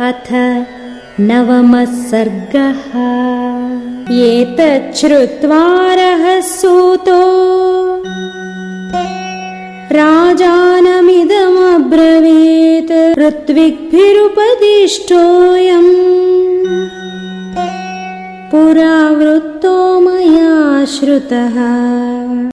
अथ 0.00 0.28
नवमः 1.20 1.84
सर्गः 1.84 2.94
एतच्छ्रुत्वा 4.14 5.60
सूतो 6.40 7.18
राजानमिदमब्रवीत्। 9.94 10.78
ऋत्विग्भिरुपदिष्टोऽयम्। 13.18 14.50
पुरा 18.50 19.10
वृत्तो 19.10 20.00
मया 20.00 20.84
श्रुतः 20.84 22.13